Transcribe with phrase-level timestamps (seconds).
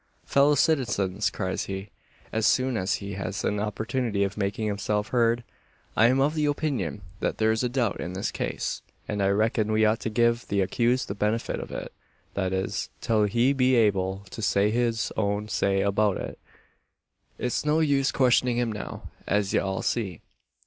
[0.25, 1.91] "Fellow citizens!" cries he,
[2.33, 5.43] as soon as he has an opportunity of making himself heard,
[5.95, 9.85] "I'm of the opinion, that there's a doubt in this case; and I reckon we
[9.85, 11.93] ought to give the accused the benefit of it
[12.33, 16.39] that is, till he be able to say his own say about it.
[17.37, 20.21] It's no use questioning him now, as ye all see.